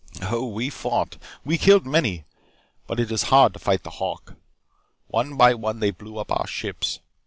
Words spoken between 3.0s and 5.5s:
is hard to fight the hawk. One